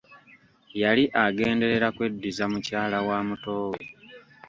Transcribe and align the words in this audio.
Yali 0.81 1.03
agenderera 1.25 1.87
kweddiza 1.95 2.43
mukyala 2.51 2.97
wa 3.07 3.17
muto 3.27 3.53
we. 3.71 3.81